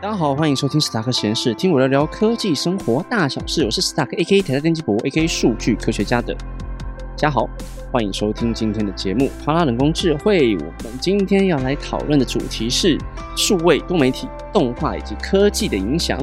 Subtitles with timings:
[0.00, 3.64] 大家好，欢迎收听史塔克实验室，听我聊聊科技生活大小事。
[3.64, 4.40] 我是史塔克 A.K.
[4.42, 5.26] 台下电机博 A.K.
[5.26, 6.36] 数据科学家的
[7.16, 7.50] 家豪，
[7.90, 9.28] 欢迎收听今天的节目。
[9.44, 12.96] 帕拉人工智慧，我们今天要来讨论的主题是
[13.36, 16.16] 数位多媒体、动画以及科技的影响。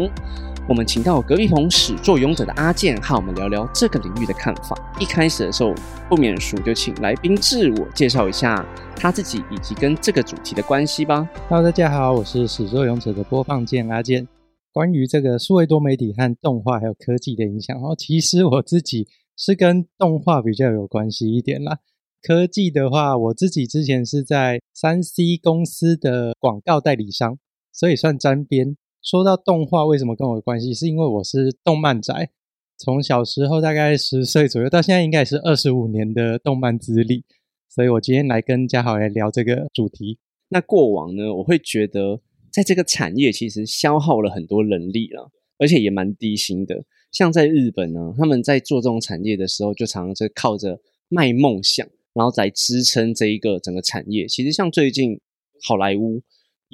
[0.68, 4.76] 我们请到隔壁棚始作俑者的阿健，和我们聊聊这个领域的看法。
[5.00, 5.76] 一开始的时候，
[6.10, 11.30] 不免俗就请来宾自我介绍一下他自己以及跟这个主题的关系吧。
[11.50, 14.28] Hello，大家好，我是始作俑者的播放键阿健。
[14.74, 21.78] 关于这个数位多媒体和动画还有科技的影响，哦，其实我自己是跟动画比较有关系一点啦。
[22.24, 27.38] 科技的话，我自己之前是在三 C 公司的广告代理商，
[27.72, 28.76] 所以算沾边。
[29.06, 30.74] 说到动画，为什么跟我有关系？
[30.74, 32.32] 是因为我是动漫宅，
[32.76, 37.24] 从小时候大概十岁左右到现在，应该也是二十五年的动漫资历。
[37.70, 40.18] 所以我今天来跟嘉豪来聊这个主题。
[40.50, 42.20] 那过往呢，我会觉得
[42.52, 46.84] 在这个产业其实消耗了很多人力了，而且也蛮低薪的。
[47.12, 54.28] 像在日本呢，他们在做这种产业的时候，就常常是靠着卖梦想，然后来支撑这一个整个产业。
[54.28, 55.22] 其实像最近
[55.62, 56.24] 好莱坞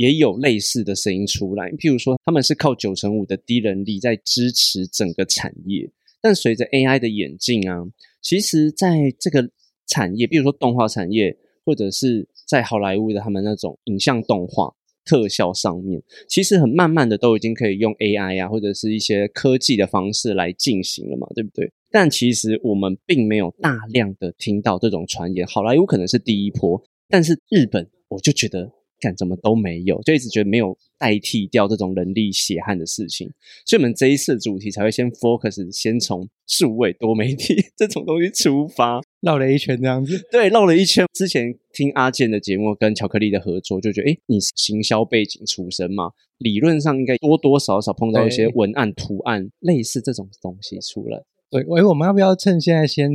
[0.01, 5.87] 也有类似的声音出来，譬如说他们是靠九成五的低人力在支持整个产业，
[6.19, 7.85] 但随着 AI 的演进啊，
[8.19, 9.47] 其实在这个
[9.85, 14.73] 产业，比如说动画产业，或者是在好莱坞的他们那种影像动画
[15.05, 21.71] 特效上面，其实很慢慢的都已经可以用 AI 啊，或者是一些科技的方式来进行了嘛，对不对？
[21.91, 28.71] 但其实我们并没有大量的听到这种传言，好莱坞可能是第一波，但是日本我就觉得。
[29.01, 33.27] 干怎么都没有，就一直觉得没有代替掉这种人力血汗的事情，
[33.65, 40.21] 所以我们这一次的主题才会先 focus，先从数位多媒体 这种东西出发，绕了一圈这样子。
[40.31, 41.05] 对，绕了一圈。
[41.13, 51.21] 之前听阿健的节目跟巧克力的合作，就觉得，哎，你是行销背景出身嘛，理论上应该多多少少碰到一些文案、图案类似这种东西出来。
[51.49, 53.09] 对，喂，我们要不要趁现在先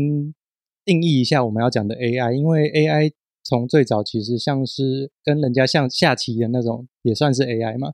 [0.85, 2.33] 定义一下我们要讲的 AI？
[2.33, 3.13] 因为 AI。
[3.47, 7.93] 从最早其实像是跟人家像下棋的那种，也算是 AI 嘛。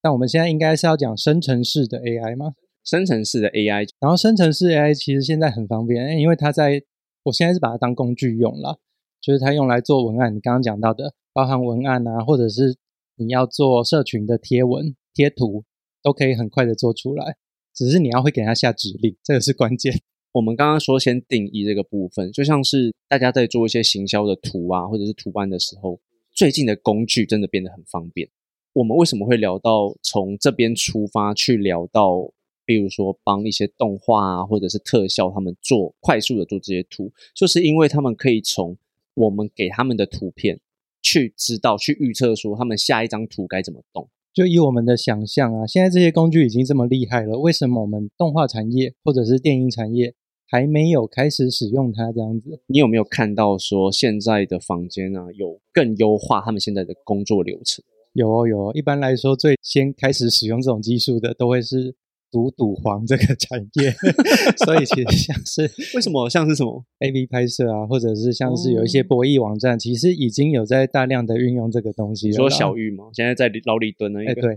[0.00, 2.52] 但我们现在应该是要讲生成式的 AI 嘛？
[2.84, 6.82] 生成式的 AI，然后生成式 AI 其实现在很方便，因为它在
[7.22, 8.80] 我现在是把它当工具用了，
[9.20, 10.34] 就是它用来做文案。
[10.34, 12.76] 你刚刚讲到的，包含文案啊，或者是
[13.16, 15.64] 你要做社群的贴文、贴图，
[16.02, 17.36] 都可以很快的做出来。
[17.72, 19.94] 只是你要会给它下指令，这个是关键。
[20.32, 26.00] 我们刚刚说先定义这个部分，就像是大家在做一些行销的图啊，或者是图案的时候，
[26.32, 28.28] 最近的工具真的变得很方便。
[28.72, 32.32] 我们为什么会聊到从这边出发去聊到，
[32.64, 38.74] 比如说帮一些动画啊，或者是特效他们做快速的做这些图，就是因为他们可以从
[39.12, 40.58] 我们给他们的图片
[41.02, 44.08] 去知道、去预测说他们下一张图该怎么动。
[44.32, 50.14] 就以我们的想象啊，现在这些工具已经这么厉害了，为什么我们动画产业或者是电影产业？
[50.52, 57.82] 还没有开始使用它这样子，你有没有看到说现在的房间啊，有更优化他们现在的工作流程？
[58.12, 61.94] 有哦有哦，一般来说，最先开始使用这种技术的，都会是
[62.32, 63.94] 赌赌黄这个产业，
[64.64, 72.28] 所以其实像是为什么像是什么 A V 拍摄啊，或者是像是有一些博弈网站，其实已经有在大量的运用这个东西。
[72.28, 73.04] 你说小玉吗？
[73.12, 74.56] 现在在牢里蹲了哎，对，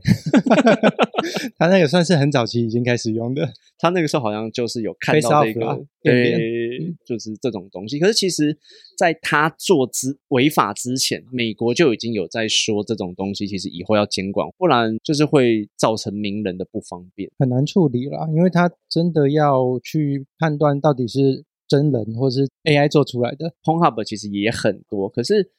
[1.58, 3.50] 他那个算是很早期已经开始用的。
[3.78, 6.65] 他那个时候好像就是有看到这个，对，
[7.06, 8.00] 就是这种东西。
[8.00, 8.58] 可是其实，
[8.98, 18.28] 在他做之违法之前，美国就已经有在说这种东西，其实以后要监管，不然就是会造成名人的不方便，很难处理啦。
[18.30, 23.54] 因为他真的要去判断到底是真人或是 AI 做出来的。
[23.64, 25.52] Pornhub 其实也很多，可是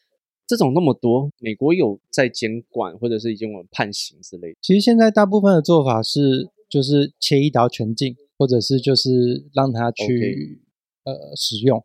[0.46, 4.58] 这种那么多，美国有在监管，或者是已经有判刑之类的。
[4.60, 6.48] 其实现在大部分的做法是。
[6.68, 10.60] 就是切一刀全禁，或者是就是让他去.
[11.06, 11.82] 呃使用。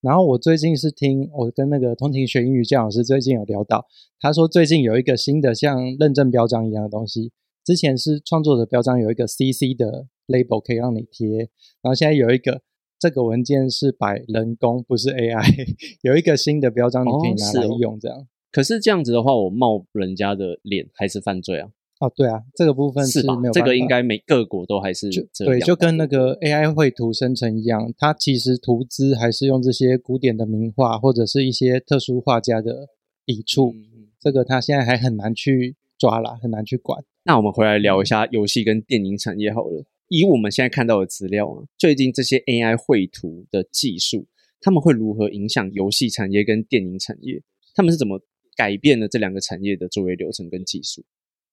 [0.00, 3.86] 然后我最近是听我跟那个通勤学英语教老师最近有聊到，
[4.20, 7.32] 他说最近有一个新的像认证标章一样的东西，
[7.64, 11.38] 之前是创作者标章有一个 CC 的 label 可以让你贴，
[11.80, 12.62] 然后现在有一个
[12.98, 18.18] 这个文件是摆人工不是 AI， 有一个新的标章你可以拿来用这样。
[18.18, 21.70] 哦、可是这样子的话，我冒人家的脸还是犯罪啊？
[21.98, 25.08] 哦，对啊，这个部分是没有这个应该每各国都还是
[25.38, 32.88] 对，就跟那个 AI 绘图生成一样，它其实图资还是用这些古典的名画或者是一些特殊画家的
[33.24, 37.02] 笔触，嗯、这个它现在还很难去抓啦，很难去管。
[37.24, 39.84] 那我们回来聊一下游戏跟电影产业好了。
[40.08, 44.26] 以我们现在看到的资料啊，最近这些 AI 绘图的技术，
[44.60, 47.42] 他们会如何影响游戏产业跟电影产业？
[47.74, 48.20] 他们是怎么
[48.54, 51.02] 改变了这两个产业的作业流程跟技术？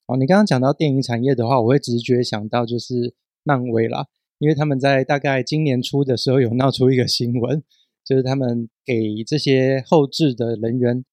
[0.07, 3.13] 哦，你刚刚讲到电影产业的话，我会直觉想到就是
[3.43, 4.05] 漫威啦，
[4.37, 7.63] 因为他们在大概今年初的时候有闹出一个新闻，
[8.05, 11.05] 就是他们给这些后置的人员，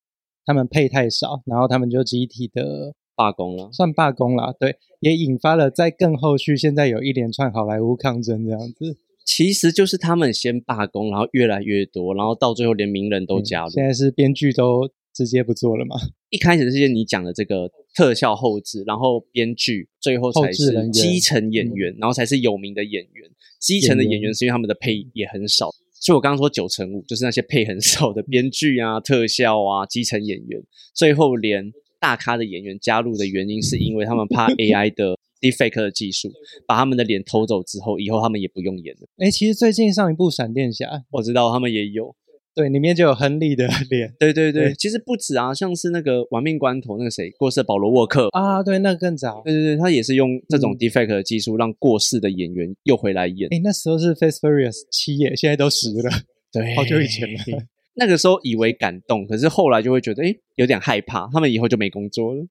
[0.44, 8.98] 他们配太少，然后他们就集体的罢工了，算罢工啦，对，也引发了在更后续，现在有一连串好莱坞抗争这样子。
[9.24, 13.70] 其实就是他们先罢工，然后越来越多，然后到最后连名人都加入。
[13.70, 15.94] 现在是编剧都直接不做了吗？
[16.30, 23.30] 一开始是你讲的这个特效后置，然后编剧，最后才是基层演员，然后才是有名的演员。
[23.58, 30.62] 基层的演员是因为他们的配也很少，所以我刚刚说九成五就是那些配很少的编剧啊、 特效啊、基层演员。
[30.94, 35.16] 最后连大咖的演员加入的原因，是因为他们怕 AI 的。
[35.40, 36.30] Defake 的技术
[36.66, 39.08] 把他们的脸偷走之后，以后他们也不用演了。
[39.16, 42.14] 哎，其实最近上一部《闪电侠》，我知道他们也有，
[42.54, 44.14] 对，里面就有亨利的 脸。
[44.18, 49.42] 对对对，其实不止啊，像是那个《亡命关头》那个谁过世，保罗沃克啊，对，那个更早。
[49.44, 53.48] 对对对，他也是用这种 defect 的技术，让过世的演员又回来演。
[53.52, 56.10] 哎，那时候是《Fast Furious》七耶，现在都十了，
[56.52, 57.38] 对，好久以前了。
[57.94, 62.46] 那个时候以为感动，可是后来就会觉得，哎，有点害怕，他们以后就没工作了。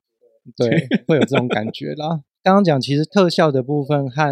[0.56, 2.20] 对，会有这种感觉啦。
[2.42, 4.22] 刚刚讲，其实特效的部分和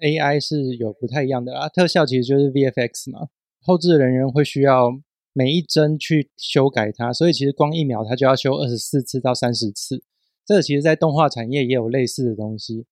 [0.00, 1.68] AI 是有不太一样的啦。
[1.68, 3.28] 特效其实就是 VFX 嘛，
[3.60, 4.90] 后置人员会需要
[5.38, 10.02] 每一帧去修改它，所以其实光一秒它就要修二十四次到三十次。
[10.44, 12.86] 这个其实在动画产业也有类似的东西，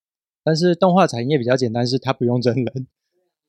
[0.44, 2.86] 但是动画产业比较简单，是它不用真人，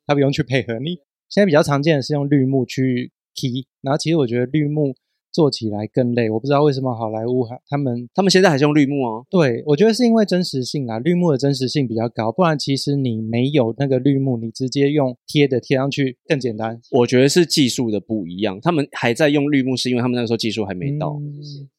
[0.08, 0.96] 它不用去配合你。
[1.30, 4.96] 现在比较常见的是用绿幕去 key，然后其实我觉得绿幕。
[5.38, 9.24] 做起来更累，我不知道为什么好莱坞还，他们他们现在还是用绿幕哦。
[9.30, 16.82] 对，我觉得是因为真实性啊，绿幕的真实性比较高，不然其实你没有那个绿幕，你直接用贴的贴上去更简单。
[16.90, 21.22] 我觉得是技术的不一样，他们还在用绿幕，是因为他们那个时候技术还没到。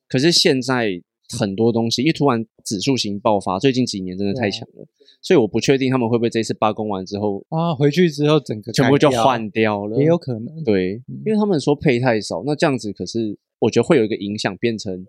[0.08, 1.02] 可是现在
[1.37, 4.87] 很多东西，因为突然指数型爆发，最近几年真的太强了，
[5.20, 10.62] 所以我不确定他们会不会这次罢工完之后啊，回去之后整个全部就换掉了，也有可能。
[10.62, 13.37] 对，因为他们说配太少，那这样子可是。
[13.60, 15.06] 我觉得会有一个影响，变成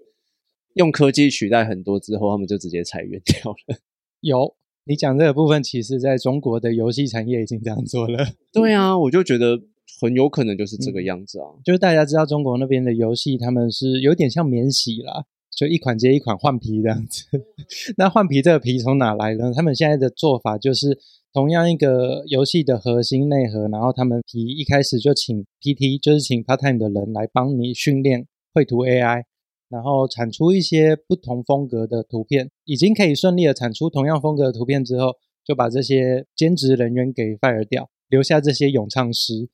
[0.76, 3.80] 用科技取代很多之后，他们就直接裁员 掉了。
[4.22, 4.56] 有
[4.86, 8.26] 你讲这个部分，其实在中国的游戏产业已经这样做了。
[8.52, 9.62] 对啊，我就觉得
[10.02, 11.46] 很有可能就是这个样子啊。
[11.64, 15.26] 就是大家知道中国那边的游戏，他们是有点像免洗啦，
[15.56, 17.26] 就一款接一款换皮这样子。
[17.98, 19.52] 那换皮这个皮从哪来呢？
[19.56, 20.98] 他们现在的做法就是，
[21.32, 28.26] 同样一个游戏的核心内核，然后他们皮一开始就请 PT，就是请 part time 的人来帮你训练。
[28.54, 29.24] 绘图 AI，
[29.70, 35.16] 然后产出一些不同风格的图片，已经可以顺利的产出同样风格的图片之后，
[35.46, 39.50] 就把这些兼职人员给 fire 掉，留下这些咏唱师，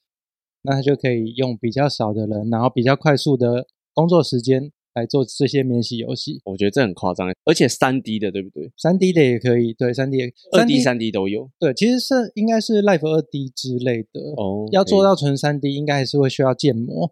[0.61, 6.41] 那他就可以用比较少的人，然后比较快速的工作时间来做这些免洗游戏。
[6.45, 8.71] 我觉得这很夸张，而且三 D 的对不对？
[8.77, 11.49] 三 D 的也可以，对，三 D、二 D、三 D 都有。
[11.59, 14.67] 对，其实是应该是 Life 二 D 之类的哦。
[14.71, 17.11] 要做到纯三 D，应该还是会需要建模。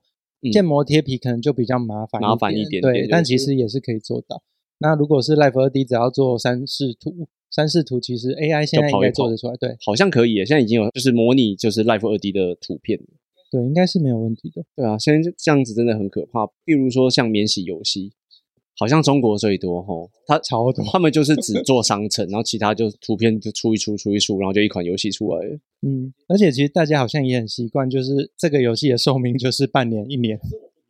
[0.52, 4.44] 建模贴皮可能就比较麻烦，麻烦一点，对，但其实也是可以做到。
[4.80, 10.36] 那如果是 Life 二 D，只要做三视图，三视图其实 AI 现在应该做得出来，对，好像可以。
[10.38, 13.00] 现在已经有就是模拟就是 Life 二 D 的图片，
[13.52, 14.64] 对，应该是没有问题的。
[14.76, 16.48] 对啊，现在这样子真的很可怕。
[16.66, 18.14] 比如说像免洗游戏。
[18.84, 25.58] 好像中国最多吼，他超多，他们就是只做商城，然后其他就图片就出一出出一出，然后就一款游戏出来了。
[25.88, 30.38] 嗯，而且其实大家好像也很习惯，就是这个游戏的寿命就是半年一年。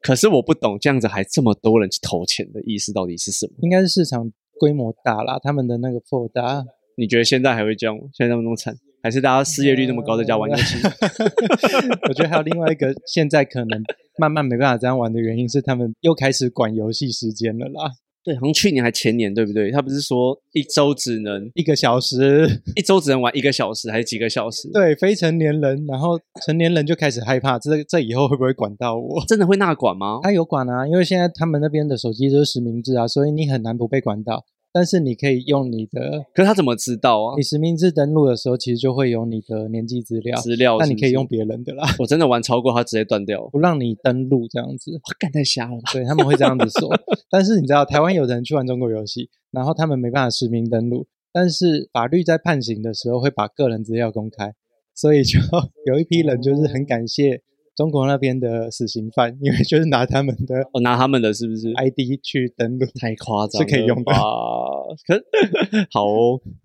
[0.01, 3.53] 可是我不懂，这样子还这么多人去投钱的意思到底是什么？
[3.62, 6.65] 应该是市场规模大啦，他们的那个 for 大。
[6.97, 7.95] 你觉得现在还会这样？
[8.12, 10.77] 现在那么多惨，还是大家失业率那么高在家玩游戏？
[12.09, 13.83] 我觉得还有另外一个，现在可能。
[14.17, 17.91] 慢慢没办法这样玩的原因是，他们又开始管游戏时间了啦。
[18.25, 19.70] 对，好像去年还前年，对不对？
[19.70, 24.70] 他不是说一周只能一个小时，一周只能玩一个小时，还是几个小时？
[24.72, 29.22] 对，非成年人，然后成年人就开始害怕，这这以后会不会管到我？
[29.27, 30.20] 真的会那管吗？
[30.24, 34.46] 他有管啊，因为现在他们那边的手机都是实名制啊，所以你很难不被管到。
[34.74, 37.36] 但是你可以用你的，可是他怎么知道啊？
[37.38, 40.36] 你实名制登录的时候，其实就会有你的年纪资料。
[40.42, 41.86] 资料，那你可以用别人的啦。
[42.00, 44.92] 我真的玩超过，他直接断掉， 不让你登录这样子。
[44.92, 45.92] 我干太瞎了吧？
[45.94, 46.89] 对他们会这样子说。
[47.30, 54.56] 但是你知道，台湾有人去玩中国游戏，然后他们没办法实名登录，但是法律在判刑的时候会把个人资料公开，
[54.96, 55.39] 所以就
[55.86, 57.44] 有一批人就是很感谢。
[57.75, 62.86] 中国那边的死刑犯， 因为就是拿他们的，哦，拿他们的是不是 ID 去登录？
[63.00, 64.12] 太夸张，是可以用的。
[65.08, 65.20] 可
[65.92, 66.06] 好，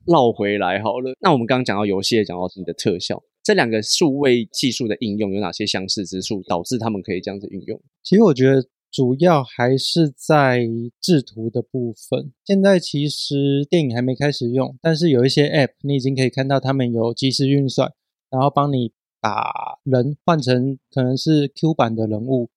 [0.07, 1.13] 绕回来好了。
[1.21, 7.81] 那我们刚刚讲到游戏，也讲到你的特效，这两个数位技术的应用有哪些相似之处，导致他们可以这样子运用？
[8.03, 10.67] 其实我觉得主要还是在
[11.01, 12.33] 制图的部分。
[12.45, 17.93] 现在其实电影还没开始用，但是有一些 App 你已经可以看到他们有即时运算，
[18.31, 22.49] 然后帮你把人换成可能是 Q 版的人物，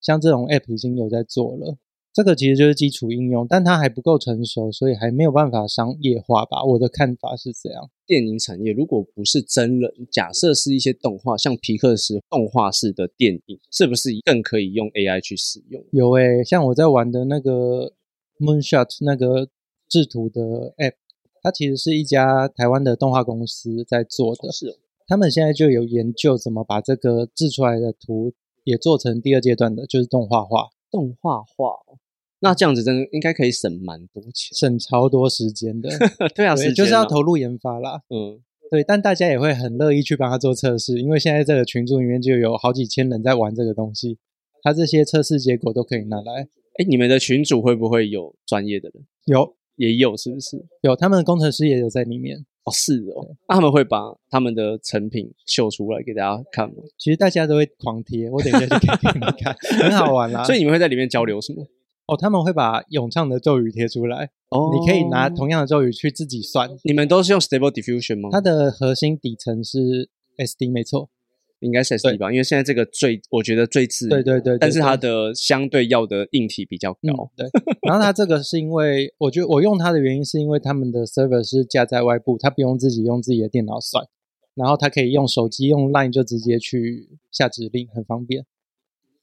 [0.00, 1.76] 像这种 App 已经有在做了。
[2.12, 6.64] 这个其实就是基础应用，但它还不够成熟，所以还没有办法商业化吧。
[6.64, 7.90] 我的看法是这样。
[8.06, 15.84] 电影产业如果不是真人，假设是一些动画，像皮克斯动画式的电影，是不是更可以用 AI 去使用？
[15.92, 17.92] 有诶、像我在玩的那个
[18.40, 19.48] Moonshot 那个
[19.88, 20.40] 制图的
[20.78, 20.94] App，
[21.40, 24.50] 它其实是一家台湾的动画公司在做的。
[24.50, 24.74] 是哦，
[25.08, 28.34] 他们现在就有研究怎么把这个制出来的图
[28.64, 31.98] 也做成第二阶段的，就是动画化，动画化哦。
[32.40, 34.54] 那这样子真的应该可以省蛮多钱。
[34.54, 35.88] 省超多时间的。
[36.36, 38.02] 对啊，就是要投入研发啦。
[38.10, 38.38] 嗯，
[38.70, 44.18] 对，但大家也会很乐意去帮他做测试，因为现在这个群组里面就有好几千人在玩这个东西，
[44.62, 46.42] 他这些测试结果都可以拿来。
[46.74, 49.04] 哎，你们的群主会不会有专业的人？
[49.24, 50.66] 有也有是不是？
[50.82, 52.44] 有，他们的工程师也有在里面。
[52.68, 53.26] 哦，是哦。
[53.48, 53.98] 那他们会把
[54.30, 56.74] 他们的成品秀出来给大家看吗？
[56.98, 60.44] 其实大家都会狂贴，我等一下就可以给你们看， 很好玩啦。
[60.44, 61.66] 所以你们会在里面交流什么？
[62.06, 66.70] 哦，他们会把咏唱的咒语贴出来，哦你可以拿同样的咒语去自己算。
[66.82, 68.30] 你们都是用 Stable Diffusion 吗？
[68.32, 70.08] 它的核心底层是
[70.38, 71.10] SD，没错。
[71.60, 77.48] 应该是 SD 吧，因为现在这个最我觉得最自对对对对但是它的相对要的硬体比较嗯高。，对。
[77.82, 84.04] 然后它这个是因为，我觉得我用它的原因是因为他们的 server 是架在外部，它不用自己用自己的电脑算，
[84.54, 88.44] 然后它可以用手机用 Line 就直接去下指令，很方便。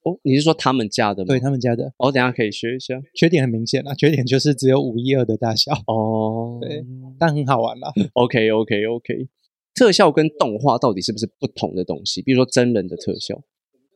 [0.03, 1.27] 哦，你是说他们家的吗？
[1.27, 3.01] 对他们家的哦，等一下可以学一下。
[3.15, 6.85] 缺点很明显啊，缺点就是只有五一二的大小，哦，对
[7.17, 7.91] 但很好玩啦。
[8.13, 9.27] OK OK OK。
[9.75, 12.21] 特效跟动画到底是不是不同的东西？
[12.21, 13.43] 比如说真人的特效，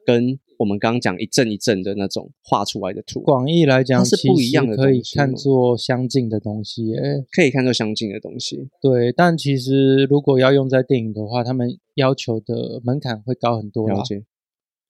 [0.06, 7.00] 跟我们刚刚讲一阵一阵的那种画出来的图，广义来讲，它是不一样的可以看作相近的东西耶。
[7.32, 8.68] 可以看作相近的东西。
[8.82, 14.04] 对，但其实如果要用在电影的话，他们要求的门槛会高很多啦了。
[14.04, 14.26] 解。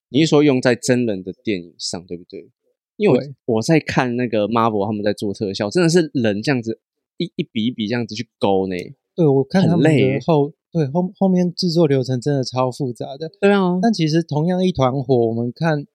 [0.09, 2.49] 你是说用在真人的电影上，对不对？
[2.97, 3.15] 因为
[3.45, 6.79] 我我在看那个 Marvel 他们在做特效，真的是人这样子
[7.17, 8.75] 一一笔一笔这样子去勾呢。
[9.15, 13.29] 对，我看他们很累后对后后面制作流程真的超复杂的。
[13.41, 15.85] 对啊，但其实同样一团火，我们看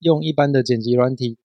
[0.00, 1.36] 用一般的剪辑软体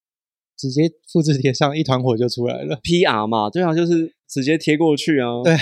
[0.56, 2.76] 直接复制贴上，一团火就出来了。
[2.82, 5.42] PR 嘛，对啊，就是直接贴过去啊。
[5.42, 5.60] 对啊，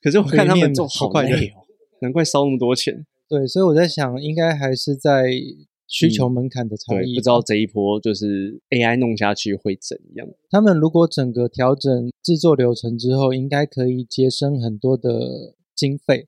[0.00, 1.62] 可是我看他们做好快的累哦，
[2.00, 3.06] 难怪烧那么多钱。
[3.28, 5.30] 对，所以我在想，应该还是在
[5.86, 7.18] 需求门槛的差，异吧。
[7.18, 10.26] 不知道这一波就是 AI 弄下去会怎样。
[10.50, 16.26] 他们如果整个调整制作流程之后，应该可以节省很多的经费。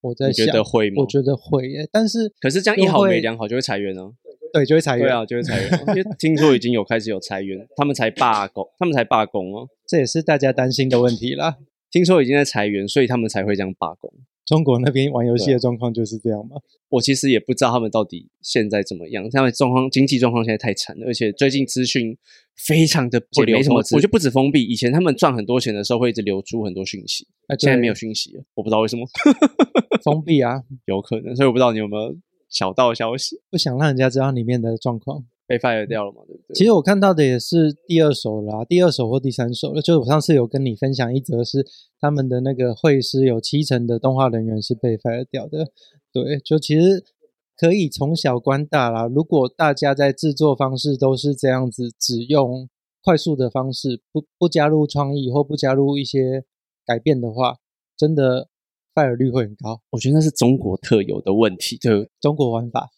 [0.00, 4.12] 我在你觉，得会吗我觉得会耶，但是可是这样一好没两好就会裁员啊。
[4.50, 5.04] 对就会裁员。
[5.06, 9.68] 对啊，就会裁员啊，因为听说已经有开始有裁员，他们才罢工，他们才罢工哦。
[9.86, 11.58] 这也是大家担心的问题啦。
[11.92, 14.10] 听说已经在裁员，所以他们才会这样罢工。
[14.46, 16.56] 中国那边玩游戏的状况就是这样吗？
[16.88, 22.16] 我其实也不知道他们到底现在怎么样，他们状况经济状况现在太惨了，而且最近资讯
[22.56, 29.06] 非常的不流，没什么我就不止封闭，以前他们赚很多钱的时候会一直流出很多讯息，啊，现在没有讯息了，我不知道为什么，
[29.98, 32.16] 封闭啊，有可能，所以我不知道你有没有
[32.48, 35.24] 小道消息不想让人家知道里面的状况。
[35.46, 36.54] 被 fire 掉了嘛，对不对？
[36.54, 39.80] 其实我看到的也是第二首啦，第二首或第三首了。
[39.80, 41.66] 就是我上次有跟你分享一则，是
[41.98, 45.72] 他们的那个会师有七成的动画人员是被 fire 掉的。
[46.12, 47.02] 对，就其实
[47.56, 49.06] 可以从小观大啦。
[49.06, 52.68] 如果大家在制作方式都是这样子，只用
[53.02, 56.44] 快速的方式，不不加入创意或不加入一些
[56.84, 57.56] 改变的话，
[57.96, 58.50] 真的
[58.98, 59.80] fire 率会很高。
[59.90, 62.88] 我觉得那是中国特有的问题，就中国玩法，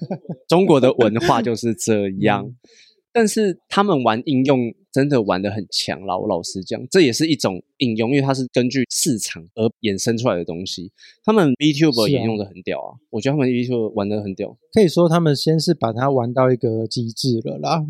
[0.48, 2.46] 中国的文化就是这样。
[2.46, 2.56] 嗯
[3.12, 10.92] 但是他们玩应用真的玩的很强啦，我老实讲，这也是一种应用，因为它是根据市场而衍生出来的东西。
[11.24, 14.56] 他们啊也用的很屌啊，我觉得他们 VTuber 玩的很屌。
[14.72, 17.84] 可以说他们先是把它玩到一个极致了啦。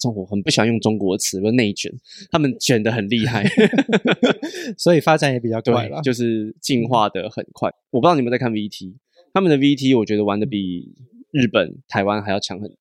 [0.00, 1.92] 中国很不喜欢用中国词，不内卷，
[2.30, 3.44] 他们卷的很厉害
[4.78, 6.02] 所以发展也比较快了对，。
[6.02, 7.70] 就是进化的很快。
[7.90, 8.94] 我不知道你们在看 VT，
[9.32, 10.94] 他们的 VT 我觉得玩的比
[11.30, 12.76] 日本、台湾还要强很多。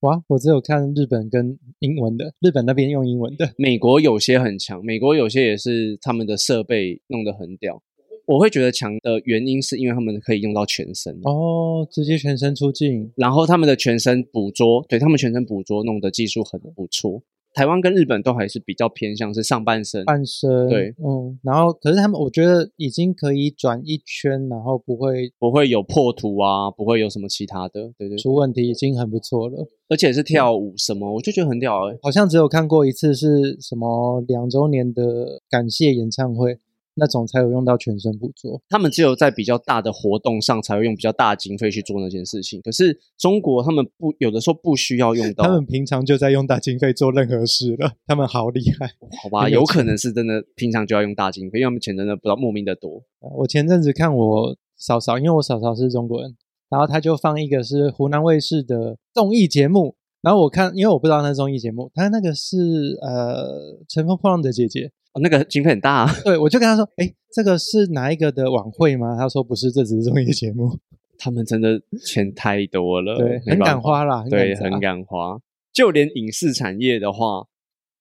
[0.00, 3.52] 哇，我只有看日本跟英文的，日本那边用英文的。
[3.56, 7.82] 美国有些很强，美国有些也是他们的设备弄得很屌。
[8.28, 17.22] 我会觉得强的原因是因为他们可以用到全身，哦，直接全身出镜，然后他们的全身捕捉，对他们全身捕捉弄的技术很不错。
[17.54, 29.66] 台湾跟日本都还是比较偏向是上半身，半身对，嗯，然后可是他们我觉得已经可以转一圈，然后不会不会有破图啊，不会有什么其他的，对对对出问题，已经很不错了。
[29.88, 36.58] 而且是跳舞什么，我就觉得很屌哎、好像只有看过一次是什么两周年的感谢演唱会
[36.98, 38.60] 那种才有用到全身捕捉。
[38.68, 42.60] 他们只有在比较大的活动上才会用比较大的经费去做那件事情。
[42.62, 48.90] 可是中国他们不有的时候不需要用到，他们平常就在用大经费做任何事了，他们好厉害。
[49.22, 53.02] 好吧，有有可能是真的平常就要用大经费，因为他们钱真的不知道莫名的多。
[53.38, 56.36] 我前阵子看我嫂嫂，因为我嫂嫂是中国人，
[56.68, 59.96] 然后他就放一个是湖南卫视的综艺节目，
[60.28, 63.48] 然后我看，因为我不知道那是综艺节目，他那个是呃
[63.88, 64.80] 《乘风破浪的姐姐》，
[65.14, 69.16] 哦、那个经费很大、啊，对我就跟他说，哎，这个是哪一个的晚会吗？
[69.18, 70.76] 他说不是，这只是综艺节目，
[71.16, 75.38] 他们真的钱太多了，对，很敢花啦，对，砸很敢花。
[75.72, 77.46] 就连影视产业的话，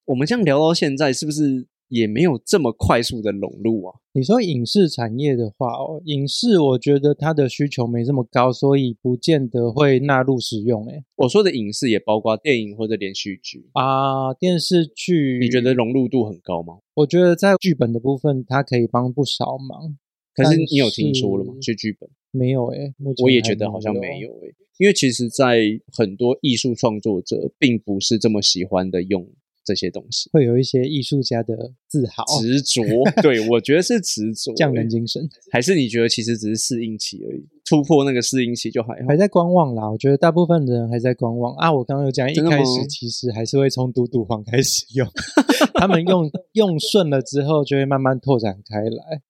[0.04, 3.96] 我们这样聊到现在，是不是也没有这么快速的融入啊？
[4.14, 10.86] 你说影视产业的话，哦，影视我觉得它的需求没这么高，所以不见得会纳入使用。
[10.88, 16.80] 哎我说的影视也包括电影或者连续剧，啊，电视剧，你觉得融入度很高吗？
[16.96, 19.98] 我觉得在剧本的部分，它可以帮不少忙。
[20.34, 21.54] 可是你有听说了吗？
[21.56, 25.60] 是去剧本，没有哎、目前我也觉得好像没有诶、因为其实，在
[25.92, 29.28] 很多艺术创作者并不是这么喜欢的用
[29.68, 32.82] 这些东西，会有一些艺术家的自豪、执着。
[33.22, 39.18] 对，我觉得是执着、匠人欸精神，还是你觉得其实只是适应期而已，突破那个适应期就还好还。
[39.18, 39.92] 在观望啦。
[39.92, 41.74] 我觉得大部分的人还在观望啊。
[41.74, 45.06] 我刚刚有讲，一开始其实还是会从赌赌黄开始用，
[45.76, 49.22] 他们用用顺了之后，就会慢慢拓展开来。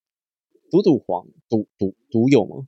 [0.70, 2.67] 赌赌黄，赌赌赌有吗？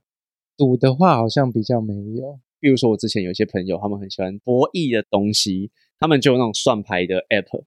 [0.56, 5.70] 赌的话好像比较没有，比如说我之前有一些朋友，他们很喜欢博弈的东西，
[6.00, 7.62] 他们就有那种算牌的 app，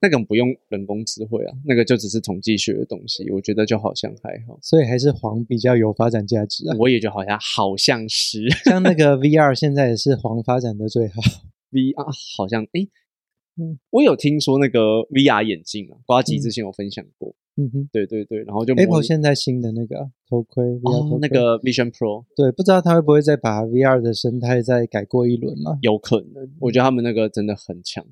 [0.00, 4.58] 那个不用人工智慧啊，那个就只是统计学的东西，我觉得就好像还好。
[4.62, 6.76] 所以还是黄比较有发展价值啊。
[6.78, 11.14] 我也觉得好像好像是像那个 VR 现在也是黄发展的最好。
[11.72, 12.88] VR，好像诶，
[13.60, 14.78] 嗯我有听说那个
[15.10, 25.78] VR 眼镜啊，瓜吉之前有分享过，嗯哼对对对，然后就模，Apple 拟现在新的那个头盔 VR 头盔，哦那个 Vision Pro 对，不知道他会不会再把 VR 的生态再改过一轮嘛？
[25.82, 28.04] 有可能，我觉得他们那个真的很强。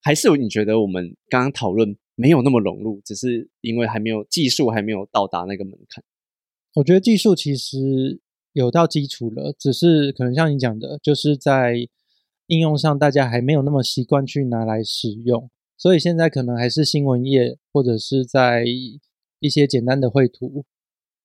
[0.00, 6.02] 还是你觉得我们刚刚讨论没有那么融入，只是因为还没有技术还没有到达那个门槛？
[6.74, 8.20] 我觉得技术其实
[8.52, 11.86] 有到基础了，只是可能像你讲的，就是在
[12.48, 18.64] 应用上大家还没有那么习惯去拿来使用，所以现在可能还是新闻业或者是在
[19.40, 20.64] 一些简单的绘图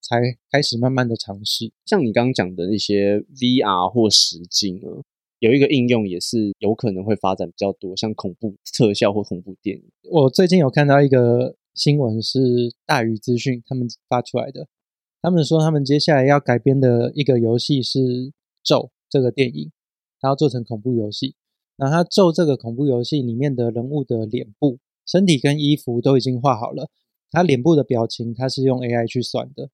[0.02, 0.20] 才
[0.52, 1.72] 开始慢慢的尝试。
[1.86, 5.02] 像你刚刚讲的那些 VR 或实境啊，
[5.40, 9.84] 有一个应用也是有可能会发展比较多，像恐怖特效或恐怖电影。
[10.12, 12.40] 我最近有看到一个新闻，是
[12.86, 14.68] 大宇资讯他们发出来的。
[15.22, 18.00] 他们说他们接下来要改编的一个游戏是
[18.62, 18.78] 《咒》
[19.10, 19.72] 这个电影，
[20.24, 21.36] 它要做成恐怖游戏。
[21.76, 26.90] 然后它《咒》这个恐怖游戏里面的人物的脸部、身体跟衣服都已经画好了，
[27.30, 29.70] 他脸部的表情他是用 AI 去算的，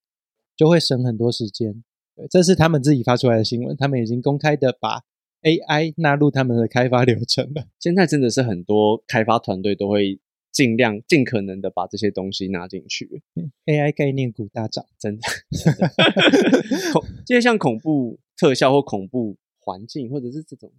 [0.58, 1.84] 就会省很多时间。
[2.16, 5.04] 对，这是他们自己发出来的新闻，他们已经公开的把
[5.44, 7.68] AI 纳入他们的开发流程了。
[7.80, 10.20] 现在真的是很多开发团队都会
[10.52, 13.22] 尽量尽可能的把这些东西纳进去
[13.66, 14.86] ，AI 概念股大涨。
[14.98, 15.22] 真的。
[17.26, 19.38] 这些 像恐怖特效或恐怖
[19.70, 20.72] 环境，或者是这种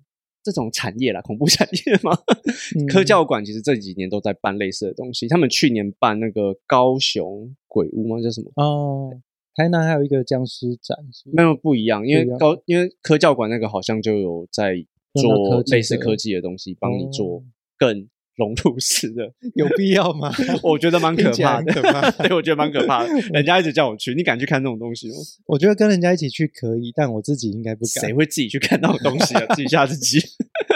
[0.43, 2.11] 这种产业啦，恐怖产业嘛，
[2.77, 5.29] 嗯科教馆其实这几年都在办类似的东西。
[5.29, 8.21] 他们去年办那个高雄鬼屋吗？
[8.21, 8.51] 叫什么？
[8.57, 9.21] 哦，
[9.55, 10.97] 台南还有一个僵尸展，
[11.33, 17.43] 没有不一样，因为高因为科教馆那个好像就有在做类似科技的东西，帮你做哦
[17.79, 18.09] 更
[18.41, 19.31] 融入式的。
[19.55, 20.33] 有必要吗？
[20.65, 23.13] 我觉得蛮可怕的，很可怕 对，我觉得蛮可怕的。
[23.35, 25.15] 人家一直叫我去，你敢去看这种东西吗？
[25.47, 28.15] 我觉得跟人家一起去可以，但我自己应该不敢谁。
[28.15, 29.55] 会自己去看那种东西啊？
[29.55, 30.19] 自己吓自己。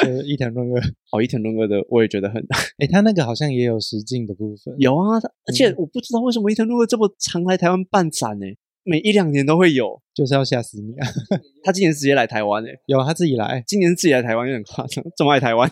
[0.03, 0.81] 就是伊藤润二，
[1.13, 2.45] 哦，伊藤润二的我也觉得很
[2.79, 4.75] 诶，他那个好像也有实境的部分。
[4.79, 8.47] 有啊，而且嗯我不知道为什么伊藤润二这么常来台湾办展呢、
[8.85, 10.01] 每一两年都会有。
[10.15, 11.09] 就是要吓死你啊！
[11.65, 15.69] 他今年直接来台湾诶、有他自己来，今年自己来台湾有点夸张，这么爱台湾。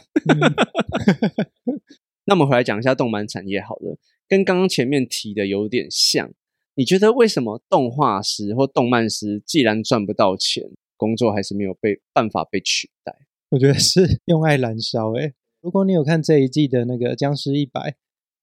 [2.27, 3.97] 那我们回来讲一下动漫产业好了，
[4.29, 6.33] 跟刚刚前面提的有点像。
[6.75, 10.65] 你觉得为什么动画师或动漫师既然赚不到钱，
[10.97, 13.15] 工作还是没有被办法被取代？
[13.51, 15.13] 我觉得是用爱燃烧。
[15.13, 17.81] 诶，如果你有看这一季的那个《僵尸一百》，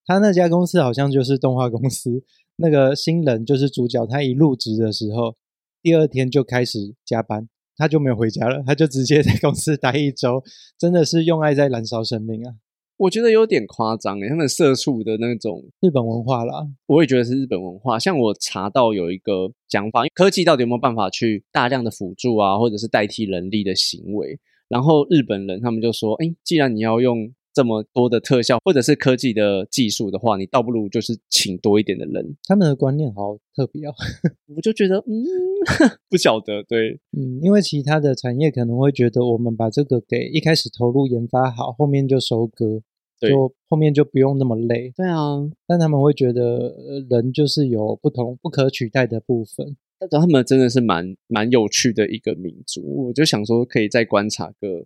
[0.05, 2.23] 他那家公司好像就是动画公司。
[2.61, 5.35] 那个新人就是主角，他一入职的时候，
[5.81, 10.43] 第二天就开始加班，他就没有回家了，他就直接在公司待一周，
[10.77, 12.55] 真的是用爱在燃烧生命啊！
[12.97, 17.97] 我觉得有点夸张诶，他们社畜的那种日本文化啦，我也觉得是日本文化。
[17.97, 24.37] 像我查到有一个讲法，科技到底有没有办法去大量的辅助啊，或者是代替人力的行为？
[24.67, 27.33] 然后日本人他们就说，哎，既然你要用。
[27.53, 32.37] 这么多的特效或者是科技的技术的话，你倒不如就是请多一点的人。
[32.43, 33.93] 他们的观念好特别哦，
[34.55, 35.25] 我就觉得嗯，
[36.09, 42.81] 不晓得对，嗯，因为其他的产业可能会觉得我们把这个给一开始投入研发好，后面就收割，
[43.19, 44.93] 就后面就不用那么累。
[44.95, 46.75] 对啊，但他们会觉得
[47.09, 49.75] 人就是有不同不可取代的部分。
[50.11, 54.85] 但他们真的是蛮蛮有趣的一个民族，我就想说可以再观察个。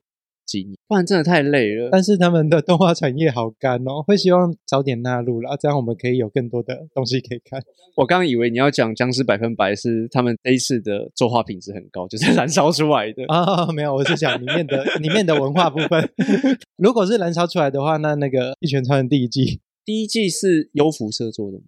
[0.88, 1.90] 不然真的太累了。
[1.92, 7.62] 但是他们的动画产业好干哦，会希望早点纳入了，这样我们可以有更多的东西可以看。
[7.96, 13.66] 我刚刚以为你要讲《僵尸百分百》是他们这一次的作画品质很高，就是燃烧出来的啊？
[13.74, 16.10] 没有，我是讲里面的里面的文化部分。
[16.78, 21.64] 如果是燃烧出来的话，那那个《一拳超人》第一季，第一季是优福社做的吗？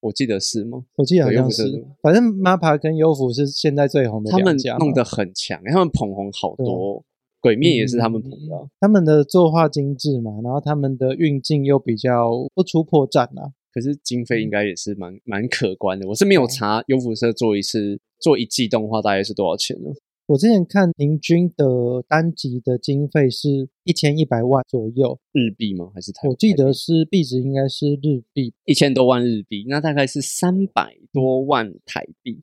[0.00, 0.84] 我记得是吗？
[0.96, 1.84] 我记得好像是。
[2.02, 7.04] 反正 MAPA 跟优辐是现在最红的他们弄得很强，他们捧红好多。
[7.42, 13.52] 鬼灭也是他们捧的，他们的作画精致嘛，然后他们的运镜又比较不出破绽啊。
[13.74, 16.06] 可是经费应该也是蛮蛮可观的。
[16.06, 19.90] 我是没有查优辐社做一次做一季动画大概是多少钱呢？
[20.26, 25.90] 我之前看平均的单集的经费是一千一百万左右日币吗？
[25.92, 26.28] 还是台？
[26.28, 32.40] 我记得是币值应该是日币一千多万日币，那大概是三百多万台币。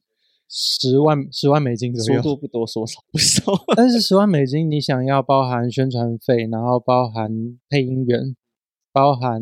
[0.49, 3.53] 十万十万美金左右，说多不多，说少不少。
[3.77, 7.29] 但是十万美金，你想要包含宣传费，然后包含
[7.69, 8.35] 配音员，
[8.91, 9.41] 包含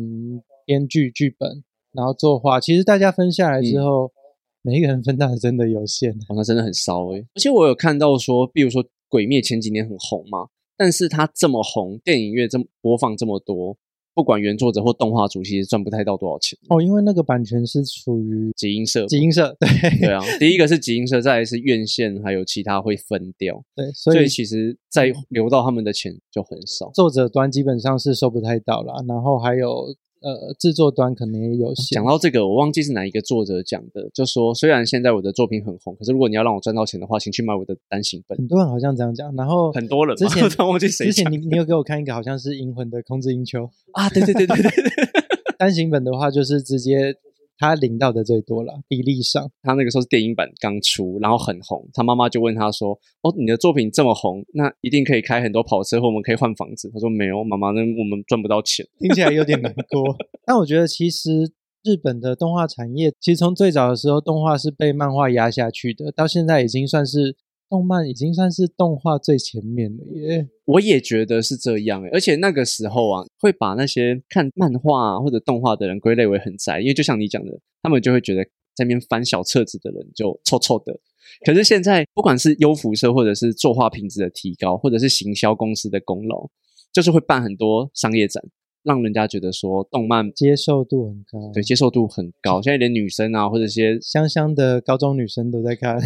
[0.66, 4.12] 编剧剧本，然后作画，其实大家分下来之后，
[4.60, 7.24] 每一个人分到的真的有限，那真的很烧哎。
[7.34, 13.78] 而且我有看到说，比如说《鬼灭》前几年很红嘛，但是它这么红，电影院这么播放这么多。
[14.18, 19.06] 不管原作者或动画组，其实赚不太到多少钱哦，因为那个版权是属于集英社。
[19.06, 19.68] 集英社，对
[20.00, 23.62] 对啊， 第一个是集英社，再来是院线，还有其他会分掉。
[23.76, 26.90] 对，所以其实再留到他们的钱就很少。
[26.92, 29.94] 作者端基本上是收不太到了，然后还有。
[30.20, 31.72] 呃，制作端可能也有。
[31.90, 38.36] 讲到这个，我忘记是哪一个作者讲的，就说虽然现在我的作品很红，可是如果你要让我赚到钱的话，请去买我的单行本。
[38.36, 44.70] 很多人好像这样讲，然后很多人之前 忘记谁之前你你有给我看一个，好像是《银魂》的空之英秋啊，对对对对对，
[45.58, 47.16] 单行本的话就是直接。
[47.58, 51.88] 他领到的最多了，比例上，他那个时候是电影版刚出，然后很红。
[51.92, 58.86] 他妈妈就问他说：“哦，你的作品这么红，那一定可以开很多跑车，或我们可以换房子。”他说：“没有，妈妈，那我们赚不到钱。
[59.00, 60.16] ”听起来有点难过。
[60.46, 61.50] 但我觉得，其实
[61.82, 67.36] 日本的动画产业，其实从最早的时候，动画是被漫画压下去的，到现在已经算是。
[67.68, 78.42] 动漫已经算是动画最前面了耶，我也觉得是这样而且那个时候啊，会把那些看漫画或者动画的人归类为很宅，因为就像你讲的，他们就会觉得
[78.74, 80.98] 在那边翻小册子的人就臭臭的。
[81.44, 86.48] 可是现在，不管是优辐社，或者是作画品质的提高，或者是行销公司的功劳，
[86.90, 88.42] 就是会办很多商业展，
[88.82, 92.62] 让人家觉得说动漫接受度很高，对，接受度很高。
[92.62, 96.00] 现在连女生啊，或者些香香的高中女生都在看。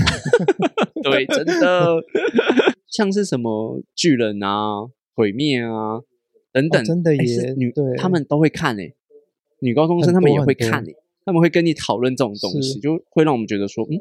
[1.11, 1.97] 对，真的，
[2.88, 6.01] 像是什么巨人啊、毁灭啊
[6.53, 8.95] 等等，真的也女，他们都会看诶。
[9.61, 14.01] 女高中生他们也会看诶，他们会跟你讨论这种东西，就会让我们觉得说，嗯，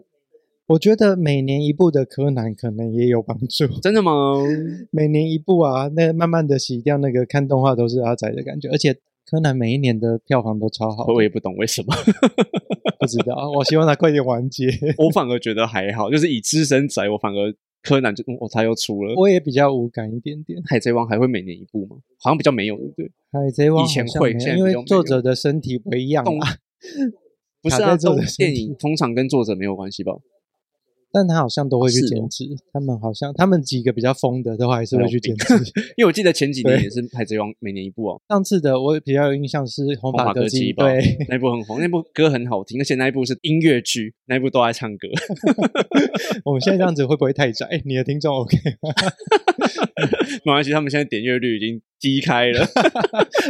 [0.68, 3.68] 我觉得每年一部的柯南可能也有帮助。
[3.82, 4.12] 真的吗？
[4.90, 11.06] 每年一部啊，那慢慢的洗掉那个看动画都是阿仔的感觉，而且柯南每一年的票房都超好。
[11.14, 11.94] 我也不懂为什么。
[13.02, 14.68] 不知道，我希望它快点完结。
[14.98, 20.62] 我反而觉得还好，就是以资深仔，我反而柯南就我他又出了，我也比较无感一点点。
[20.70, 21.98] 海贼王还会每年一部吗？
[22.20, 23.12] 好像比较没有，对不对？
[23.32, 26.56] 海贼王以前会，现在因为作者的身体不一样啊。
[27.64, 30.14] 不是啊，动电影通常跟作者没有关系吧？
[31.12, 35.54] 但他好像都会去剪辑，他们好像他们几个比较疯的，都还是会去剪辑。
[35.98, 38.22] 因为我记得前几年也是《海贼王》每年一部哦。
[38.30, 45.08] 上次的我比较有印象是《红发歌姬》，对，那部很红，那部歌很好听，而且那一部是音乐剧，那一部都爱唱歌。
[46.46, 47.82] 我们现在这样子会不会太窄？
[47.86, 48.94] 你的听众 OK 吗？
[50.46, 51.82] 没关系，他们现在点阅率已经。
[52.02, 52.68] 低开了，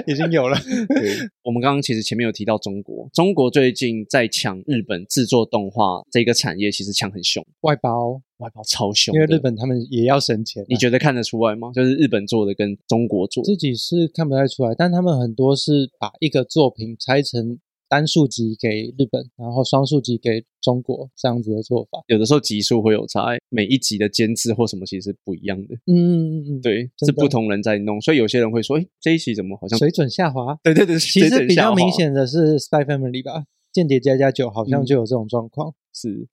[0.06, 0.58] 已经有了。
[0.90, 9.14] 对，我们刚刚其实前面有提到中国，中国最近在抢日本制作动画这个产业，其实抢很凶，外包外包超凶。
[9.14, 11.72] 因为日本他们也要省钱，你觉得看得出来吗？
[11.74, 22.02] 就是日本做的跟中国做，自己是看不太出来，但他们很多是把一个作品拆成单数集给日本，然后双数集给中国这样子的做法。
[22.08, 25.76] 有的时候集数会有差，每一集的监制或什么其实是不一样的。
[25.88, 30.58] 嗯嗯嗯嗯，对，是不同人在弄，所以有些人会说，哎，这一集怎么好像水准下滑。
[30.64, 33.40] 对对对，其水实比较明显的是《Spy Family》吧，
[33.74, 36.26] 《间谍加加九》好像嗯就有这种状况，是，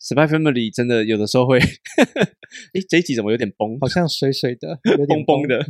[0.00, 5.64] ，Spy Family 真的有的时候会，哎，这一集怎么有点崩，好像水水的，有点崩崩的，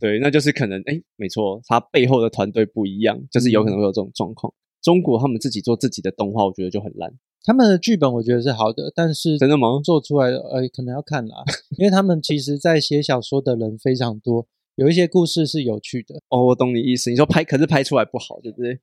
[0.00, 4.52] 对，那就是可能，哎，没错，他背后的团队不一样，就是有可能会有这种状况。
[4.82, 7.12] 中国他们自己做自己的动画，我觉得就很烂，
[7.44, 9.80] 他们的剧本我觉得是好的，但是真的吗？
[9.82, 11.42] 做出来的呃可能要看啦，
[11.78, 18.78] 因为他们其实在写小说的人非常多，有一些故事是有趣的，哦，我懂你意思，你说拍，可是拍出来不好，对不对？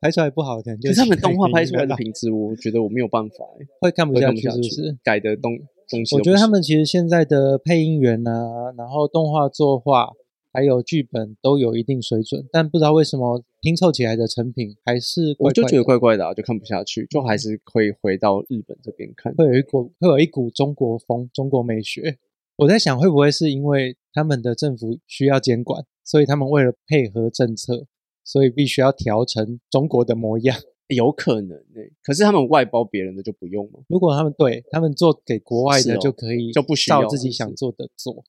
[0.00, 4.98] 拍出来不好可能就可是他们动画拍出来的品质，我觉得我没有办法，哎，会看不会下去，是不是？
[5.02, 5.58] 改的东
[5.88, 10.10] 东西我觉得他们其实现在的配音员啊，然后动画作画，
[10.52, 19.34] 还有剧本都有一定水准，但不知道为什么拼凑起来的成品还是怪我就觉得怪怪怪的、啊，就看不下去，就还是会回到日本这边看。
[19.34, 22.18] 会有一股会有一股中国风、中国美学。
[22.56, 27.86] 我在想，会不会是因为他们的政府需要监管，所以他们为了配合政策，
[28.28, 30.54] 所以必须要调成中国的模样。
[30.88, 33.84] 有可能诶、可是他们外包别人的就不用了。
[33.88, 38.24] 如果他们对他们做给国外的，就可以就不需要照自己想做的做。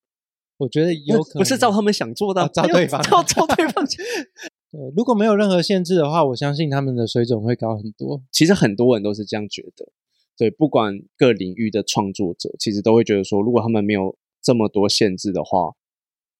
[0.57, 3.85] 我觉得有可能不是照他们想做的照对方 照照对方。
[4.71, 8.21] 对，如果没有任何限制的话，我相信他们的水准会高很多。
[8.29, 9.87] 其实很多人都是这样觉得。
[10.35, 15.75] 对，不管各领域的创作者，其实都会觉得说，如果他们没有这么多限制的话，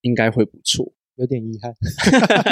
[0.01, 0.91] 应该会不错。
[1.19, 1.73] 有点遗憾，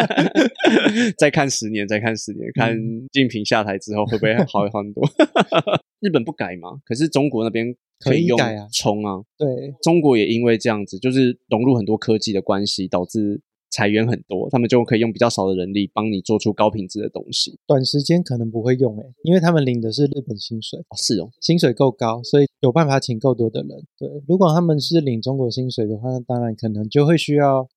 [1.17, 5.03] 再看十年，再看十年，看嗯竞平下台之后会不会好很多？
[6.01, 9.23] 日本不改嘛，可是中国那边可以用啊冲啊。
[9.37, 17.57] 对，中国也因为这样子，就是融入很多科技的关系，导致裁员很多，他们就可以用比较少的人力帮你做出高品质的东西。
[17.65, 23.69] 短时间可能不会用诶，因为他们领的是日本薪水，哦，是哦，薪水够高，所以有办法请够多的人。
[23.97, 27.67] 对，如果他们是领中国薪水的话，那当然可能就会需要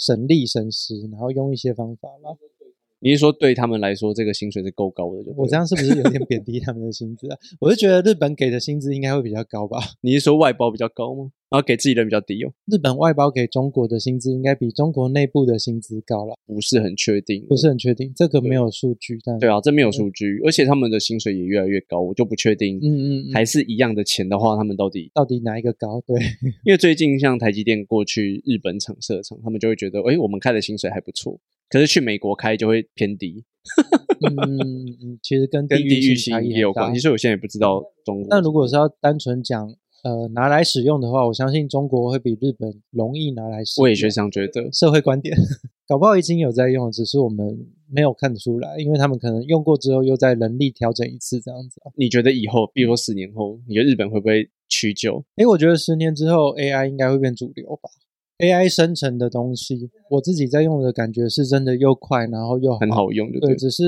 [0.00, 2.36] 省力省时，然后用一些方法啦。
[3.00, 5.32] 你是说对他们来说，这个薪水是够高的就？
[5.36, 7.36] 我这样是不是有点贬低他们的薪资啊？
[7.58, 9.78] 我是觉得日本给的薪资应该会比较高吧。
[10.02, 11.30] 你是说外包比较高吗？
[11.50, 12.52] 然后给自己人比较低哦？
[12.66, 22.76] 日本外包给中国的薪资应该比中国内部的薪资高了，不是很确定，不是很确定，这个没有数据，但对啊，这没有数据，而且他们的薪水也越来越高，我就不确定。
[22.78, 25.10] 嗯嗯嗯，还是一样的钱的话，他们到底？
[25.12, 26.00] 到底哪一个高？
[26.06, 26.20] 对，
[26.64, 33.44] 因为最近像台积电过去日本厂设厂，他们就会觉得，哎，我们开的薪水还不错，可是去美国开就会偏低，
[34.28, 37.00] 嗯嗯嗯，其实跟跟地地域性性差异也有关系。
[37.00, 38.26] 所以我现在也不知道中国。
[38.28, 43.84] 那如果是要单纯讲呃拿来使用的话，我相信中国会比日本容易拿来使用。
[43.84, 45.36] 我也是这样觉得，社会观点，
[45.86, 51.92] 搞不好已经有在用，只是我们没有看得出来，因为他们可能用过之后又在人力调整一次这样子啊。
[51.96, 55.22] 你觉得以后，比如说十年后，你觉得日本会不会屈就？
[55.36, 57.90] 诶，我觉得十年之后 AI 应该会变主流吧。
[58.40, 63.84] AI 生成的东西，我自己在用的感觉是真的又快，然后又很好用，对对，只是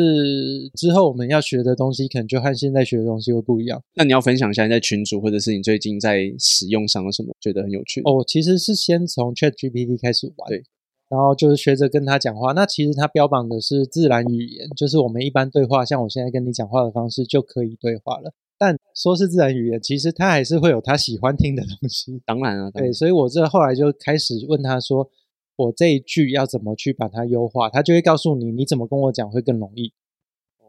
[0.75, 3.83] 之后我们要学的东西，可能就和现在学的东西会不一样。
[3.95, 8.03] 那你要分享一下你在群组，或者是你最近在使用上有什么觉得很有趣？
[8.03, 10.63] 哦，其实是先从 ChatGPT 开始玩，对，
[11.09, 12.53] 然后就是学着跟他讲话。
[12.53, 18.33] 那其实它标榜的是自然语言，就是我们一般对话，像我现在跟你讲话的方式就可以对话了。
[18.63, 22.23] 但说是自然语言，其实他还是会有他喜欢听的东西。
[22.25, 25.11] 当然啊，对，所以我这后来就开始问他说，
[25.57, 29.93] 我这一句要怎么去把它优化，他就会告诉你，你怎么跟我讲会更容易。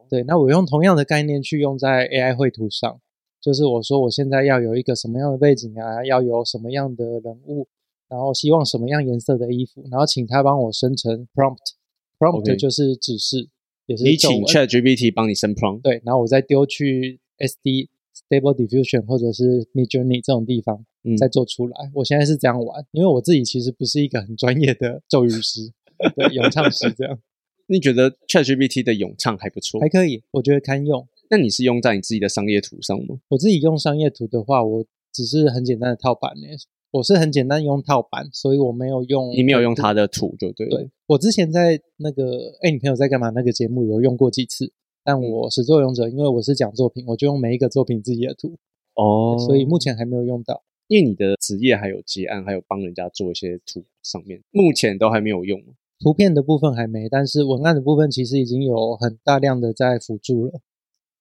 [0.08, 3.00] 对，那我用同样的概念去用在 AI 绘图上，
[3.40, 7.68] 就是我说我现在要有一个什么样的背景啊，要有什么样的人物，
[8.08, 13.48] 然后希望什么样颜色的衣服，然后请他帮我生成 prompt，prompt 就是指示，
[13.86, 21.90] 也是你请 ChatGPT 帮你生 prompt，对，然后我再丢去 SD Stable Diffusion 或者是 Mid Journey 这种地方，嗯再做出来。
[21.94, 25.72] 我现在是这样玩，因为我自己其实不是一个很专业的咒语师，
[26.14, 27.18] 对，咏唱师这样
[27.66, 29.88] 你觉得 ChatGPT 的咏唱还不错还？
[29.88, 31.06] 可以，我觉得堪用。
[31.30, 33.18] 那你是用在你自己的商业图上吗？
[33.28, 36.46] 我自己用商业图的话，我只是很简单的套版呢，
[36.90, 40.76] 我是很简单用套版，所以我没有用，你没有用它的图就对了。
[40.76, 44.70] 对我之前在那个哎，你朋友在干嘛那个节目有用过几次，
[45.04, 48.56] 但我始作俑者，因为我是讲作品，我就用每一个作品自己的图，
[48.94, 50.64] 哦，所以目前还没有用到。
[50.88, 55.62] 因为你的职业还有结案，还有帮人家做一些图上面，目前都还没有用。
[56.00, 60.60] 图片的部分还没，但是文案的部分其实已经有很大量的在辅助了。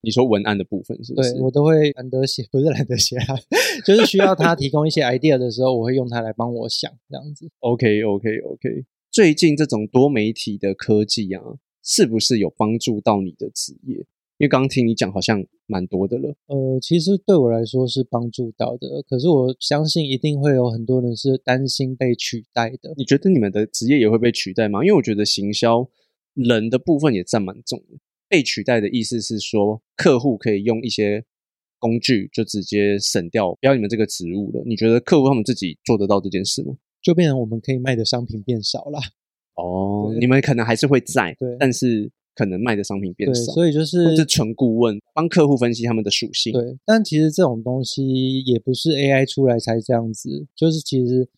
[0.02, 1.32] 你说文案的部分是不是？
[1.32, 3.36] 对我都会懒得写，不是懒得写啊，
[3.86, 7.50] 就是需要他提供一些 idea 的时候，我会用它来帮我想这样子。
[7.60, 8.86] OK OK OK。
[9.10, 11.42] 最近这种多媒体的科技啊，
[11.84, 13.98] 是不是有帮助到你的职业？
[14.38, 16.36] 因为刚刚听你讲好像蛮多的了。
[16.48, 22.94] 呃，其实对我来说是帮助到的，可是我相信一定会有很多人是担心被取代的。
[22.98, 24.84] 你觉得你们的职业也会被取代吗？
[24.84, 25.88] 因为我觉得行销
[26.34, 27.98] 人的部分也占蛮重的。
[28.28, 31.24] 被取代的意思是说，客户可以用一些
[31.78, 34.64] 工具就直接省掉，不要你们这个职务了。
[34.66, 36.76] 你觉得客户他们自己做得到这件事吗？
[37.02, 39.00] 就变成我们可以卖的商品变少了。
[39.56, 46.52] 哦，你们可能还是会在，对但是可能卖的商品变，少，所以就是是纯顾问帮客户分析他们的属性。
[46.54, 51.30] 对，但其实这种东西也不是 AI 出来才这样子，就是其实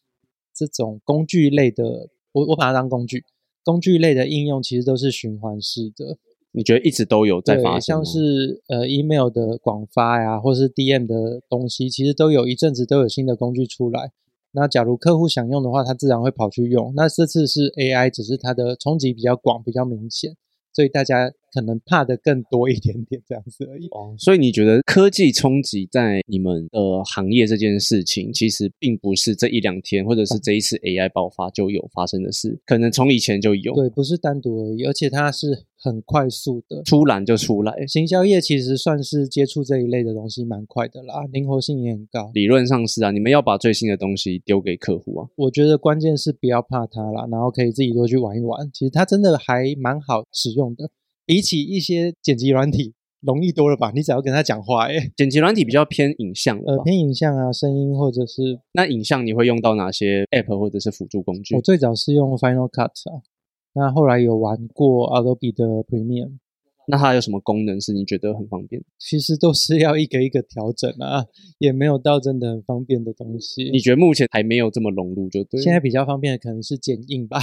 [0.53, 3.23] 这种工具类的，我我把它当工具，
[3.63, 6.17] 工具类的应用其实都是循环式的。
[6.57, 8.05] 你觉得一直都有在，发生像？
[8.05, 14.13] 是呃 email 的广发呀，或是 DM 的东西，其实都有一阵子都有新的工具出来。
[14.55, 16.93] 那假如客户想用的话，他自然会跑去用。
[16.95, 20.35] 那这次是 AI，只是它的冲击比较广，比较明显，
[20.73, 23.87] 所以大家可能怕的更多一点点这样子而已。
[23.87, 36.81] 哦，所以你觉得科技冲击在你们的行业这件事情，其实并不是这一两天，或者是这一次 AI 爆发就有发生的事，可能从以前就有，对，不是单独而已，而且它是很快速的。
[36.83, 37.85] 突然就出来。
[37.87, 42.31] 行销业其实算是接触这一类的东西蛮快的啦，灵活性也很高。
[42.33, 45.29] 理论上是啊，你们要把最新的东西丢给客户啊。
[45.37, 48.69] 我觉得关键是不要怕它啦，然后可以自己多去玩一玩。
[48.73, 50.89] 其实它真的还蛮好使用的，
[51.25, 53.91] 比起一些剪辑软体容易多了吧？
[53.95, 61.61] 你只要跟他讲话、欸，剪辑软体比较偏影像偏影像啊、声音或者是那影像你会用到哪些 App 或者是辅助工具我？
[61.61, 63.23] 最早是用 Final Cut 啊，
[63.73, 66.31] 那后来有玩过 Adobe 的 Premiere，
[66.87, 68.81] 那它有什么功能是你觉得很方便？
[68.99, 71.25] 其实都是要一个一个调整啊，
[71.59, 73.69] 也没有到真的很方便的东西。
[73.71, 75.61] 你觉得目前还没有这么融入，就对。
[75.61, 77.39] 现在比较方便的可能是剪映吧，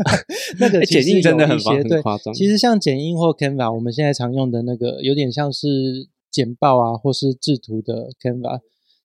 [0.58, 2.32] 那个剪映真的很方便夸张。
[2.32, 8.60] 其实像剪映或 Canva，我们现在常用的那个有点像是简报啊，或是制图的 Canva，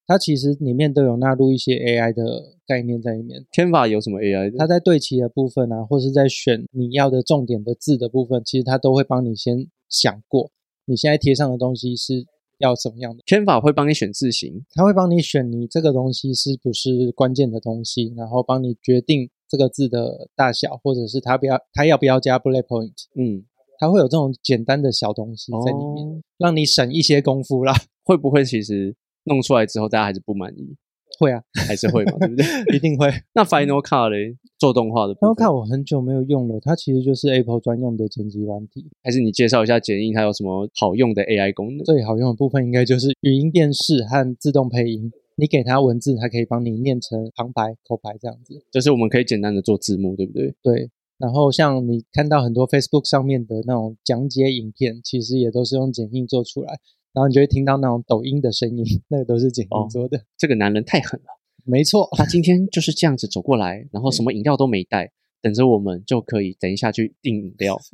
[0.05, 3.45] 它其实里面都有纳入一些 AI 的概念在里面。
[3.53, 4.53] Canva 有什么 AI？
[4.57, 10.49] 它在对齐的部分啊，或是在选你要的重点的字的部分，其实它都会帮你先想过，
[10.85, 12.25] 你现在贴上的东西是
[12.57, 13.21] 要怎么样的。
[13.23, 23.45] Canva 会帮你选字型，它会帮你选你这个东西是不是关键的东西，然后帮你决定这个字的大小，或者是它不要它要不要加 bullet point，嗯，
[23.77, 27.73] 它会有这种简单的小东西在里面，哦让你省一些功夫啦。
[28.03, 30.75] 会不会其实弄出来之后大家还是不满意？
[31.19, 32.45] 会啊， 还是会嘛，对不对？
[32.75, 33.07] 一定会。
[33.33, 38.89] 那 Final Cut 嘞，做动画的 Final，Cut 我很久没有用了，它其实就是 Apple 专用的剪辑软体。
[39.03, 41.83] 还是你介绍一下剪映它有什么好用的 AI 功能？
[41.85, 45.11] 最好用的部分应该就是语音辨识和自动配音。
[45.35, 48.61] 你给它文字，它可以帮你念成旁白、口白这样子。
[48.71, 50.53] 就是我们可以简单的做字幕，对不对？
[50.61, 56.77] 对，然后像你看到很多 Facebook 上面的那种讲解影片，其实也都是用剪映做出来，
[57.13, 60.25] 然后你就会听到那种抖音的声音，那个都是剪哦映做的。
[60.37, 61.25] 这个男人太狠了，
[61.63, 67.79] 没错，他今天就是这样子走过来，然后什么饮料都没带，等着我们就可以等一下去订饮料。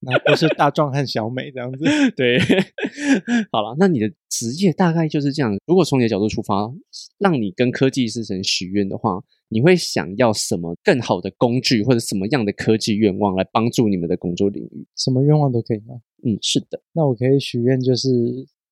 [0.00, 1.84] 然后都是大壮和小美这样子。
[2.16, 2.38] 对，
[3.50, 5.58] 好了，那你的职业大概就是这样。
[5.66, 6.72] 如果从你的角度出发，
[7.18, 14.86] 让你跟科技之神许愿的话，你会想要什么更好的工具，或者什么样的科技愿望来帮助你们的工作领域？
[14.96, 16.00] 什么愿望都可以吗？
[16.24, 16.82] 嗯，是的。
[16.92, 18.08] 那我可以许愿，就是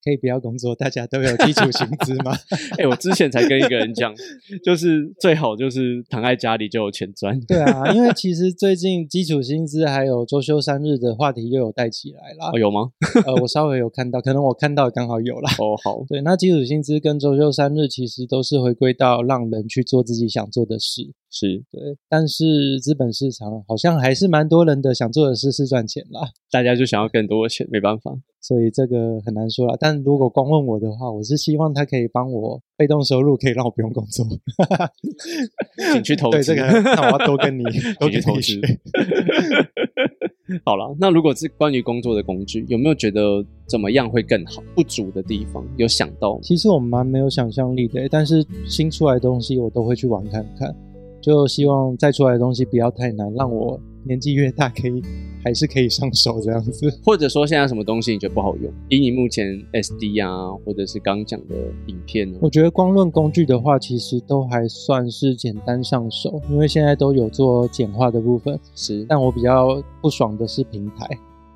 [0.06, 2.30] 可以不要工作，大家都有基础薪资吗？
[2.78, 4.14] 哎、我之前才跟一个人讲，
[4.64, 7.38] 就是最好就是躺在家里就有钱赚。
[7.40, 12.52] 对啊， 因为其实最近基础薪资还有周休三日的话题又有带起来啦。
[12.52, 12.92] 哦，有吗？
[13.26, 15.50] 呃，我稍微有看到，可能我看到刚好有啦。
[15.58, 21.12] 哦，好，对，那基础薪资跟周休三日其实都是回归到让人去做自己想做的事。
[21.30, 28.16] 是对，但是资本市场好像还是蛮多人的想做的事是赚钱啦，大家就想要更多的钱，没办法。
[28.40, 29.74] 所以这个很难说啦。
[29.80, 34.24] 但如果光问我的话，我是希望他可以帮我被动收入，可以让我不用工作。
[35.92, 36.54] 请去投对资。
[36.54, 37.64] 这个，那我要多跟你
[37.98, 38.60] 多去投资。
[40.64, 44.62] 好了，那如果是关于工作的工具，有没有觉得怎么样会更好？
[44.76, 46.40] 不足的地方有想到吗？
[46.44, 50.72] 其实我蛮没有想象力的，欸但是新出来的东西我都会去玩看看，
[51.26, 55.02] 就希望再出来的东西不要太难，让我年纪越大可以
[55.44, 56.88] 还是可以上手这样子。
[57.04, 58.72] 或者说现在什么东西你觉得不好用？
[58.88, 61.56] 以你目前 SD 啊，或者是刚讲的
[61.88, 62.38] 影片呢？
[62.40, 68.56] 我觉得光论工具的话，其实都还算是简单上手，因为现在都有做简化的部分。
[68.76, 71.08] 是但我比较不爽的是平台，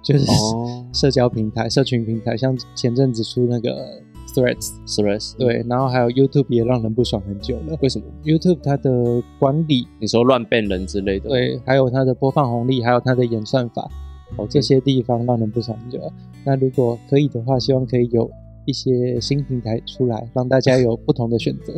[0.03, 4.03] 就是哦社交平台、社群平台，像前阵子出那个
[4.33, 7.76] Threads，threats，对，然后还有 YouTube 也让人不爽很久了。
[7.81, 13.91] 为什么？YouTube 它的管理，你说乱变人之类的？，对，还有它的播放红利，还有它的演算法，
[14.37, 16.12] 哦，这些地方让人不爽很久了。
[16.45, 18.31] 那如果可以的话，希望可以有
[18.66, 21.74] 一些新平台出来，让大家有不同的选择。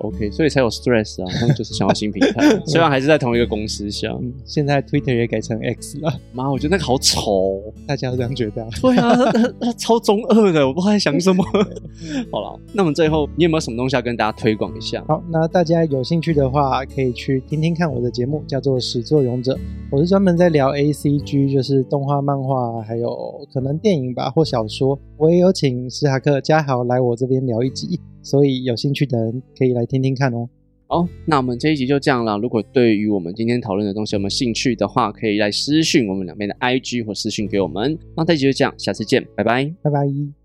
[0.00, 4.08] OK，所以才有 stress 啊， 他们就是想要新平台， 虽然还是在同一个公司下。
[4.20, 8.66] 嗯，现在 Twitter 也改成 X 了，妈，我觉得那个好丑，大家都这样觉得。
[8.80, 9.14] 对啊，
[9.60, 11.44] 他超中二的，我不知道在想什么。
[12.32, 15.04] 好了，那我们最后你有没有什么东西要跟大家推广一下？
[15.06, 19.54] 好，那大家有兴趣的话，可以去听听看我的节目，叫做《始作俑者》，
[19.90, 24.98] 我是专门在聊 A C G，就是动画、漫画，还有可能电影吧或小说。
[25.18, 28.00] 我也有请史塔克、嘉豪来我这边聊一集。
[28.22, 30.48] 所以有兴趣的人可以来听听看哦。
[30.86, 32.36] 好，那我们这一集就这样了。
[32.38, 37.96] 如果对于我们今天讨论的东西有没有兴趣的话，可以来私讯我们两边的 IG 或私讯给我们。
[38.16, 40.39] 那这一集就这样，下次见，拜拜，拜拜。